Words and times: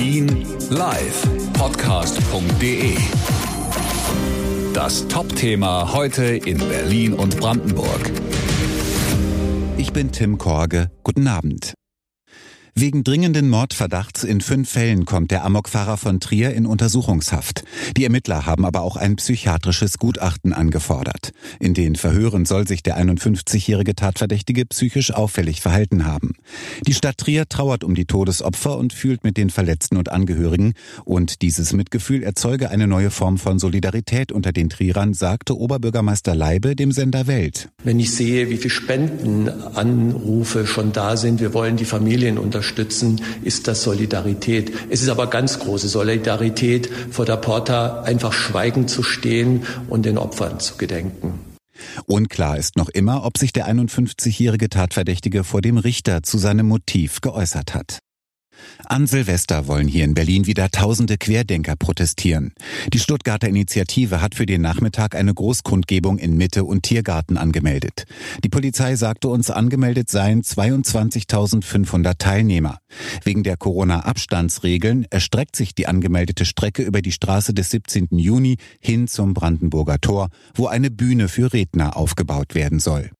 Berlin 0.00 0.46
live 0.70 1.28
Podcast.de. 1.52 2.96
Das 4.72 5.06
Top-Thema 5.08 5.92
heute 5.92 6.24
in 6.24 6.56
Berlin 6.56 7.12
und 7.12 7.38
Brandenburg. 7.38 8.10
Ich 9.76 9.92
bin 9.92 10.10
Tim 10.10 10.38
Korge. 10.38 10.90
Guten 11.02 11.28
Abend. 11.28 11.74
Wegen 12.80 13.04
dringenden 13.04 13.50
Mordverdachts 13.50 14.24
in 14.24 14.40
fünf 14.40 14.70
Fällen 14.70 15.04
kommt 15.04 15.30
der 15.32 15.44
Amokfahrer 15.44 15.98
von 15.98 16.18
Trier 16.18 16.54
in 16.54 16.64
Untersuchungshaft. 16.64 17.62
Die 17.98 18.04
Ermittler 18.04 18.46
haben 18.46 18.64
aber 18.64 18.80
auch 18.80 18.96
ein 18.96 19.16
psychiatrisches 19.16 19.98
Gutachten 19.98 20.54
angefordert. 20.54 21.32
In 21.58 21.74
den 21.74 21.94
Verhören 21.94 22.46
soll 22.46 22.66
sich 22.66 22.82
der 22.82 22.98
51-jährige 22.98 23.94
Tatverdächtige 23.94 24.64
psychisch 24.64 25.12
auffällig 25.12 25.60
verhalten 25.60 26.06
haben. 26.06 26.32
Die 26.86 26.94
Stadt 26.94 27.18
Trier 27.18 27.46
trauert 27.50 27.84
um 27.84 27.94
die 27.94 28.06
Todesopfer 28.06 28.78
und 28.78 28.94
fühlt 28.94 29.24
mit 29.24 29.36
den 29.36 29.50
Verletzten 29.50 29.98
und 29.98 30.10
Angehörigen. 30.10 30.72
Und 31.04 31.42
dieses 31.42 31.74
Mitgefühl 31.74 32.22
erzeuge 32.22 32.70
eine 32.70 32.86
neue 32.86 33.10
Form 33.10 33.36
von 33.36 33.58
Solidarität 33.58 34.32
unter 34.32 34.52
den 34.52 34.70
Trierern, 34.70 35.12
sagte 35.12 35.54
Oberbürgermeister 35.54 36.34
Leibe 36.34 36.76
dem 36.76 36.92
Sender 36.92 37.26
Welt. 37.26 37.68
Wenn 37.84 38.00
ich 38.00 38.14
sehe, 38.14 38.48
wie 38.48 38.56
viele 38.56 38.70
Spendenanrufe 38.70 40.66
schon 40.66 40.92
da 40.92 41.18
sind, 41.18 41.40
wir 41.40 41.52
wollen 41.52 41.76
die 41.76 41.84
Familien 41.84 42.38
unterstützen 42.38 42.69
unterstützen, 42.70 43.20
ist 43.42 43.68
das 43.68 43.82
Solidarität. 43.82 44.72
Es 44.90 45.02
ist 45.02 45.08
aber 45.08 45.28
ganz 45.28 45.58
große 45.58 45.88
Solidarität, 45.88 46.88
vor 47.10 47.24
der 47.26 47.36
Porta 47.36 48.02
einfach 48.02 48.32
schweigend 48.32 48.90
zu 48.90 49.02
stehen 49.02 49.64
und 49.88 50.06
den 50.06 50.18
Opfern 50.18 50.60
zu 50.60 50.76
gedenken. 50.76 51.40
Unklar 52.06 52.58
ist 52.58 52.76
noch 52.76 52.88
immer, 52.90 53.24
ob 53.24 53.38
sich 53.38 53.52
der 53.52 53.66
51-jährige 53.66 54.68
Tatverdächtige 54.68 55.44
vor 55.44 55.62
dem 55.62 55.78
Richter 55.78 56.22
zu 56.22 56.38
seinem 56.38 56.66
Motiv 56.68 57.20
geäußert 57.20 57.74
hat. 57.74 57.98
An 58.86 59.06
Silvester 59.06 59.66
wollen 59.66 59.88
hier 59.88 60.04
in 60.04 60.14
Berlin 60.14 60.46
wieder 60.46 60.70
tausende 60.70 61.16
Querdenker 61.16 61.76
protestieren. 61.76 62.52
Die 62.92 62.98
Stuttgarter 62.98 63.48
Initiative 63.48 64.20
hat 64.20 64.34
für 64.34 64.46
den 64.46 64.62
Nachmittag 64.62 65.14
eine 65.14 65.32
Großkundgebung 65.32 66.18
in 66.18 66.36
Mitte 66.36 66.64
und 66.64 66.82
Tiergarten 66.82 67.36
angemeldet. 67.36 68.04
Die 68.42 68.48
Polizei 68.48 68.96
sagte 68.96 69.28
uns, 69.28 69.50
angemeldet 69.50 70.10
seien 70.10 70.42
22.500 70.42 72.18
Teilnehmer. 72.18 72.78
Wegen 73.24 73.42
der 73.42 73.56
Corona-Abstandsregeln 73.56 75.06
erstreckt 75.10 75.56
sich 75.56 75.74
die 75.74 75.86
angemeldete 75.86 76.44
Strecke 76.44 76.82
über 76.82 77.02
die 77.02 77.12
Straße 77.12 77.54
des 77.54 77.70
17. 77.70 78.08
Juni 78.12 78.56
hin 78.80 79.08
zum 79.08 79.34
Brandenburger 79.34 80.00
Tor, 80.00 80.28
wo 80.54 80.66
eine 80.66 80.90
Bühne 80.90 81.28
für 81.28 81.52
Redner 81.52 81.96
aufgebaut 81.96 82.54
werden 82.54 82.80
soll. 82.80 83.10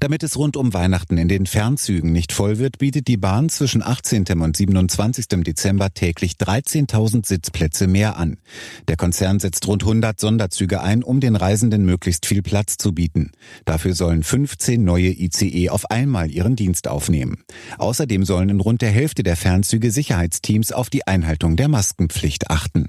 Damit 0.00 0.22
es 0.22 0.36
rund 0.36 0.56
um 0.56 0.74
Weihnachten 0.74 1.18
in 1.18 1.28
den 1.28 1.46
Fernzügen 1.46 2.12
nicht 2.12 2.32
voll 2.32 2.58
wird, 2.58 2.78
bietet 2.78 3.08
die 3.08 3.16
Bahn 3.16 3.48
zwischen 3.48 3.82
18. 3.82 4.24
und 4.40 4.56
27. 4.56 5.26
Dezember 5.28 5.92
täglich 5.92 6.32
13.000 6.34 7.26
Sitzplätze 7.26 7.86
mehr 7.86 8.16
an. 8.16 8.38
Der 8.86 8.96
Konzern 8.96 9.40
setzt 9.40 9.66
rund 9.66 9.82
100 9.82 10.20
Sonderzüge 10.20 10.80
ein, 10.80 11.02
um 11.02 11.20
den 11.20 11.36
Reisenden 11.36 11.84
möglichst 11.84 12.26
viel 12.26 12.42
Platz 12.42 12.76
zu 12.76 12.92
bieten. 12.92 13.32
Dafür 13.64 13.94
sollen 13.94 14.22
15 14.22 14.82
neue 14.82 15.10
ICE 15.10 15.70
auf 15.70 15.90
einmal 15.90 16.30
ihren 16.30 16.56
Dienst 16.56 16.88
aufnehmen. 16.88 17.42
Außerdem 17.78 18.24
sollen 18.24 18.50
in 18.50 18.60
rund 18.60 18.82
der 18.82 18.90
Hälfte 18.90 19.22
der 19.22 19.36
Fernzüge 19.36 19.90
Sicherheitsteams 19.90 20.72
auf 20.72 20.90
die 20.90 21.06
Einhaltung 21.06 21.56
der 21.56 21.68
Maskenpflicht 21.68 22.50
achten. 22.50 22.86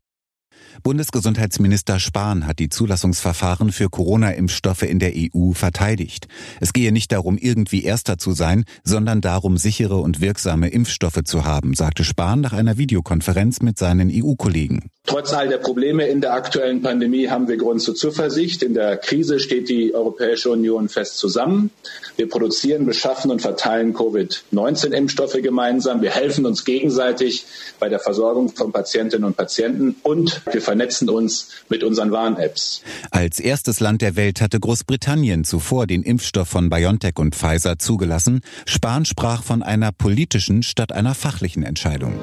Bundesgesundheitsminister 0.81 1.99
Spahn 1.99 2.47
hat 2.47 2.59
die 2.59 2.69
Zulassungsverfahren 2.69 3.71
für 3.71 3.89
Corona-Impfstoffe 3.89 4.83
in 4.83 4.99
der 4.99 5.13
EU 5.15 5.51
verteidigt. 5.53 6.27
Es 6.59 6.73
gehe 6.73 6.91
nicht 6.91 7.11
darum, 7.11 7.37
irgendwie 7.37 7.83
Erster 7.83 8.17
zu 8.17 8.31
sein, 8.31 8.65
sondern 8.83 9.21
darum, 9.21 9.57
sichere 9.57 9.97
und 9.97 10.21
wirksame 10.21 10.69
Impfstoffe 10.69 11.23
zu 11.25 11.45
haben, 11.45 11.73
sagte 11.73 12.03
Spahn 12.03 12.41
nach 12.41 12.53
einer 12.53 12.77
Videokonferenz 12.77 13.61
mit 13.61 13.77
seinen 13.77 14.09
EU-Kollegen. 14.11 14.89
Trotz 15.05 15.33
all 15.33 15.47
der 15.47 15.57
Probleme 15.57 16.05
in 16.05 16.21
der 16.21 16.33
aktuellen 16.33 16.83
Pandemie 16.83 17.29
haben 17.29 17.47
wir 17.47 17.57
Grund 17.57 17.81
zur 17.81 17.95
Zuversicht. 17.95 18.61
In 18.61 18.75
der 18.75 18.97
Krise 18.97 19.39
steht 19.39 19.67
die 19.67 19.95
Europäische 19.95 20.51
Union 20.51 20.87
fest 20.87 21.17
zusammen. 21.17 21.71
Wir 22.15 22.29
produzieren, 22.29 22.85
beschaffen 22.85 23.31
und 23.31 23.41
verteilen 23.41 23.93
Covid-19-Impfstoffe 23.93 25.41
gemeinsam. 25.41 26.03
Wir 26.03 26.11
helfen 26.11 26.45
uns 26.45 26.63
gegenseitig 26.63 27.45
bei 27.79 27.89
der 27.89 27.99
Versorgung 27.99 28.49
von 28.49 28.71
Patientinnen 28.71 29.25
und 29.25 29.35
Patienten 29.35 29.95
und 30.03 30.41
wir 30.51 30.61
vernetzen 30.69 31.09
uns 31.09 31.47
mit 31.67 31.83
unseren 31.83 32.11
Warn-Apps. 32.11 32.83
Als 33.09 33.39
erstes 33.39 33.79
Land 33.79 34.03
der 34.03 34.15
Welt 34.15 34.39
hatte 34.39 34.59
Großbritannien 34.59 35.43
zuvor 35.43 35.87
den 35.87 36.03
Impfstoff 36.03 36.47
von 36.47 36.69
BioNTech 36.69 37.17
und 37.17 37.33
Pfizer 37.33 37.79
zugelassen. 37.79 38.41
Spahn 38.67 39.05
sprach 39.05 39.41
von 39.41 39.63
einer 39.63 39.91
politischen 39.91 40.61
statt 40.61 40.91
einer 40.91 41.15
fachlichen 41.15 41.63
Entscheidung. 41.63 42.13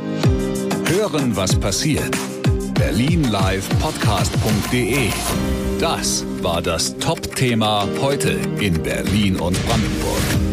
Hören, 0.84 1.34
was 1.34 1.58
passiert. 1.58 2.16
Berlin 2.74 3.24
Live 3.24 3.68
Podcast.de. 3.80 5.08
Das 5.80 6.24
war 6.40 6.62
das 6.62 6.96
Top-Thema 6.98 7.88
heute 8.00 8.38
in 8.60 8.80
Berlin 8.80 9.40
und 9.40 9.60
Brandenburg. 9.66 10.45